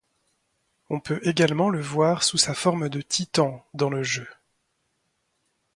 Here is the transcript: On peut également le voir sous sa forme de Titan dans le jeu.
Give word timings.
On 0.89 0.99
peut 0.99 1.19
également 1.27 1.69
le 1.69 1.79
voir 1.79 2.23
sous 2.23 2.39
sa 2.39 2.55
forme 2.55 2.89
de 2.89 3.01
Titan 3.01 3.63
dans 3.75 3.91
le 3.91 4.01
jeu. 4.01 4.27